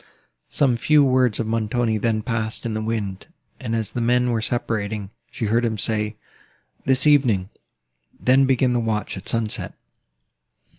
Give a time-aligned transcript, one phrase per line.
[0.49, 3.27] Some few words of Montoni then passed in the wind;
[3.59, 6.15] and, as the men were separating, she heard him say,
[6.85, 7.49] "This evening,
[8.19, 9.75] then, begin the watch at sunset."